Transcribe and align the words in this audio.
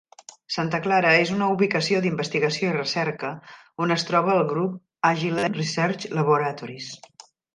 Santa 0.53 0.77
Clara 0.85 1.09
és 1.17 1.33
una 1.35 1.49
ubicació 1.55 1.99
d'investigació 2.05 2.71
i 2.71 2.73
recerca, 2.77 3.29
on 3.87 3.95
es 3.97 4.07
troba 4.09 4.33
el 4.39 4.43
grup 4.55 4.81
Agilent 5.13 5.59
Research 5.59 6.09
Laboratories. 6.21 6.91